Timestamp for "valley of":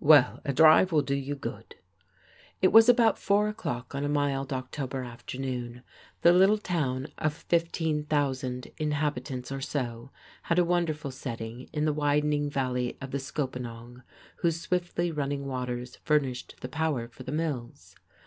12.50-13.12